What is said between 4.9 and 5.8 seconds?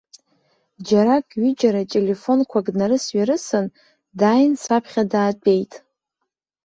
даатәеит.